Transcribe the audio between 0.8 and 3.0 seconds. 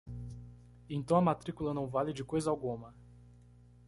Então a matrícula não vale de coisa alguma?